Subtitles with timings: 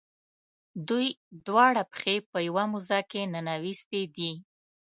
[0.87, 1.07] دوی
[1.47, 4.31] دواړه پښې په یوه موزه کې ننویستي دي.